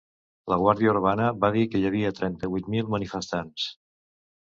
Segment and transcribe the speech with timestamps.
[0.53, 3.73] La guàrdia urbana va dir que hi havia trenta-vuit mil manifestants.